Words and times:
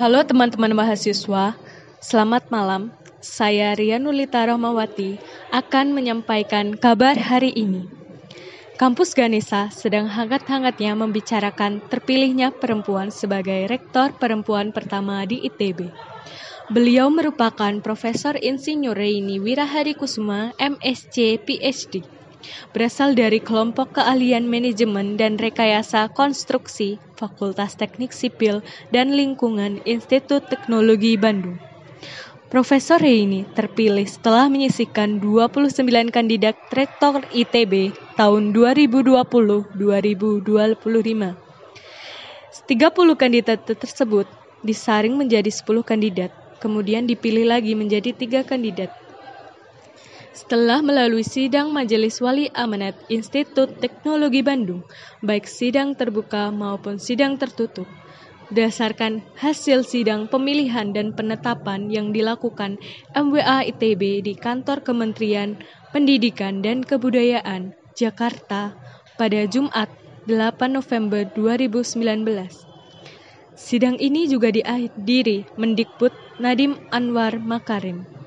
Halo 0.00 0.24
teman-teman 0.24 0.72
mahasiswa, 0.72 1.60
selamat 2.00 2.48
malam. 2.48 2.88
Saya 3.20 3.76
Rianulita 3.76 4.40
Rahmawati 4.48 5.20
akan 5.52 5.92
menyampaikan 5.92 6.72
kabar 6.72 7.20
hari 7.20 7.52
ini. 7.52 7.84
Kampus 8.80 9.12
Ganesa 9.12 9.68
sedang 9.68 10.08
hangat-hangatnya 10.08 10.96
membicarakan 10.96 11.84
terpilihnya 11.84 12.48
perempuan 12.48 13.12
sebagai 13.12 13.68
rektor 13.68 14.16
perempuan 14.16 14.72
pertama 14.72 15.20
di 15.28 15.44
ITB. 15.44 15.92
Beliau 16.72 17.12
merupakan 17.12 17.76
Profesor 17.84 18.40
Insinyur 18.40 18.96
Reini 18.96 19.36
Wirahadi 19.36 19.92
Kusuma, 20.00 20.56
MSc, 20.56 21.44
PhD 21.44 22.08
berasal 22.72 23.12
dari 23.16 23.38
kelompok 23.42 24.00
keahlian 24.00 24.46
manajemen 24.48 25.16
dan 25.20 25.36
rekayasa 25.36 26.08
konstruksi 26.12 27.00
Fakultas 27.18 27.76
Teknik 27.76 28.16
Sipil 28.16 28.64
dan 28.94 29.12
Lingkungan 29.12 29.84
Institut 29.84 30.48
Teknologi 30.48 31.16
Bandung. 31.20 31.60
Profesor 32.50 32.98
Reini 32.98 33.46
terpilih 33.54 34.10
setelah 34.10 34.50
menyisikan 34.50 35.22
29 35.22 35.86
kandidat 36.10 36.58
rektor 36.74 37.22
ITB 37.30 37.94
tahun 38.18 38.50
2020-2025. 38.50 39.70
30 42.66 43.14
kandidat 43.14 43.62
tersebut 43.62 44.26
disaring 44.66 45.14
menjadi 45.14 45.46
10 45.46 45.86
kandidat, 45.86 46.34
kemudian 46.58 47.06
dipilih 47.06 47.46
lagi 47.46 47.78
menjadi 47.78 48.10
tiga 48.10 48.42
kandidat 48.42 48.90
setelah 50.30 50.78
melalui 50.78 51.26
sidang 51.26 51.74
Majelis 51.74 52.22
Wali 52.22 52.46
Amanat 52.54 52.94
Institut 53.10 53.82
Teknologi 53.82 54.46
Bandung, 54.46 54.86
baik 55.26 55.50
sidang 55.50 55.98
terbuka 55.98 56.54
maupun 56.54 57.02
sidang 57.02 57.34
tertutup. 57.34 57.90
Berdasarkan 58.50 59.22
hasil 59.38 59.86
sidang 59.86 60.26
pemilihan 60.26 60.90
dan 60.90 61.14
penetapan 61.14 61.86
yang 61.86 62.10
dilakukan 62.10 62.82
MWA 63.14 63.62
ITB 63.62 64.26
di 64.26 64.34
kantor 64.34 64.82
Kementerian 64.82 65.54
Pendidikan 65.94 66.58
dan 66.58 66.82
Kebudayaan, 66.82 67.78
Jakarta, 67.94 68.74
pada 69.14 69.46
Jumat 69.46 69.86
8 70.26 70.66
November 70.66 71.30
2019. 71.34 71.94
Sidang 73.54 74.00
ini 74.02 74.26
juga 74.26 74.50
dihadiri 74.50 75.46
Mendikbud 75.54 76.10
Nadim 76.42 76.74
Anwar 76.90 77.38
Makarim. 77.38 78.19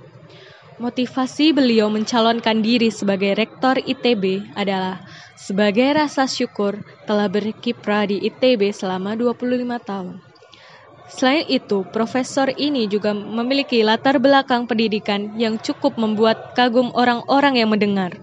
Motivasi 0.83 1.55
beliau 1.55 1.87
mencalonkan 1.87 2.59
diri 2.59 2.91
sebagai 2.91 3.39
rektor 3.39 3.79
ITB 3.79 4.43
adalah 4.59 5.07
sebagai 5.39 5.95
rasa 5.95 6.27
syukur 6.27 6.83
telah 7.07 7.31
berkiprah 7.31 8.11
di 8.11 8.19
ITB 8.27 8.75
selama 8.75 9.15
25 9.15 9.63
tahun. 9.87 10.34
Selain 11.05 11.45
itu, 11.47 11.85
profesor 11.93 12.49
ini 12.57 12.89
juga 12.89 13.13
memiliki 13.13 13.85
latar 13.85 14.17
belakang 14.17 14.65
pendidikan 14.65 15.37
yang 15.37 15.61
cukup 15.61 16.01
membuat 16.01 16.57
kagum 16.57 16.89
orang-orang 16.97 17.61
yang 17.61 17.69
mendengar. 17.69 18.17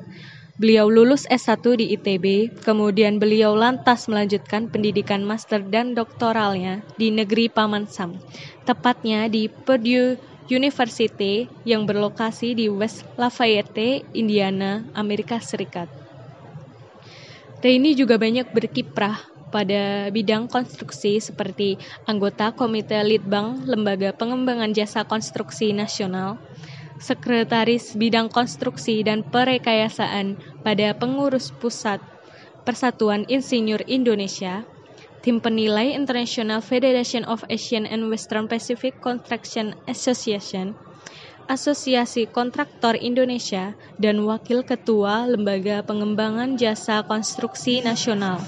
Beliau 0.62 0.90
lulus 0.90 1.26
S1 1.26 1.62
di 1.78 1.94
ITB, 1.98 2.58
kemudian 2.62 3.18
beliau 3.18 3.58
lantas 3.58 4.06
melanjutkan 4.06 4.70
pendidikan 4.70 5.26
master 5.26 5.66
dan 5.66 5.98
doktoralnya 5.98 6.86
di 7.02 7.10
negeri 7.10 7.50
Paman 7.50 7.90
Sam, 7.90 8.22
tepatnya 8.66 9.26
di 9.26 9.50
Purdue 9.50 10.22
University 10.54 11.50
yang 11.66 11.90
berlokasi 11.90 12.54
di 12.54 12.70
West 12.70 13.08
Lafayette, 13.18 14.06
Indiana, 14.14 14.86
Amerika 14.94 15.42
Serikat. 15.42 15.90
Reini 17.62 17.94
juga 17.94 18.18
banyak 18.18 18.54
berkiprah 18.54 19.22
pada 19.52 20.08
bidang 20.10 20.48
konstruksi 20.48 21.20
seperti 21.20 21.76
anggota 22.08 22.56
Komite 22.56 22.98
Litbang 23.04 23.68
Lembaga 23.68 24.16
Pengembangan 24.16 24.72
Jasa 24.72 25.04
Konstruksi 25.04 25.76
Nasional, 25.76 26.40
Sekretaris 26.98 28.00
Bidang 28.00 28.32
Konstruksi 28.32 29.04
dan 29.04 29.28
Perekayasaan 29.28 30.40
pada 30.64 30.96
Pengurus 30.96 31.52
Pusat 31.52 32.00
Persatuan 32.64 33.28
Insinyur 33.28 33.84
Indonesia, 33.90 34.64
Tim 35.22 35.38
Penilai 35.42 35.94
International 35.94 36.66
Federation 36.66 37.26
of 37.26 37.46
Asian 37.46 37.86
and 37.86 38.10
Western 38.10 38.50
Pacific 38.50 38.98
Construction 39.02 39.78
Association, 39.86 40.74
Asosiasi 41.50 42.30
Kontraktor 42.30 42.94
Indonesia, 42.98 43.74
dan 43.98 44.22
Wakil 44.26 44.62
Ketua 44.62 45.26
Lembaga 45.26 45.82
Pengembangan 45.82 46.58
Jasa 46.58 47.02
Konstruksi 47.06 47.82
Nasional. 47.82 48.40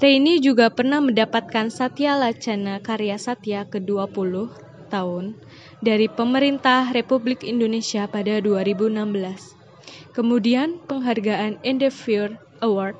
Reini 0.00 0.40
juga 0.40 0.72
pernah 0.72 1.04
mendapatkan 1.04 1.68
Satya 1.68 2.16
Lacana 2.16 2.80
Karya 2.80 3.20
Satya 3.20 3.68
ke-20 3.68 4.48
tahun 4.88 5.36
dari 5.84 6.08
pemerintah 6.08 6.88
Republik 6.92 7.44
Indonesia 7.44 8.08
pada 8.08 8.40
2016. 8.40 9.52
Kemudian 10.16 10.80
penghargaan 10.84 11.60
Endeavour 11.60 12.40
Award, 12.64 12.96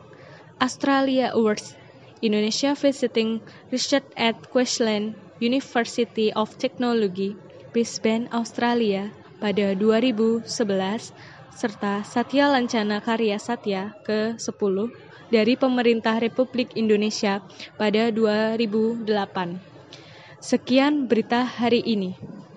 Australia 0.60 1.32
Awards, 1.32 1.76
Indonesia 2.20 2.76
Visiting 2.76 3.40
Research 3.72 4.08
at 4.16 4.36
Queensland 4.52 5.16
University 5.40 6.28
of 6.32 6.56
Technology, 6.60 7.36
Brisbane, 7.72 8.28
Australia 8.36 9.12
pada 9.40 9.74
2011 9.74 10.44
serta 11.52 12.00
Satya 12.02 12.48
Lancana 12.48 13.04
Karya 13.04 13.36
Satya 13.36 13.92
ke-10 14.08 14.76
dari 15.32 15.54
pemerintah 15.56 16.16
Republik 16.20 16.72
Indonesia 16.76 17.44
pada 17.76 18.08
2008. 18.12 19.08
Sekian 20.42 21.06
berita 21.06 21.46
hari 21.46 21.84
ini. 21.84 22.18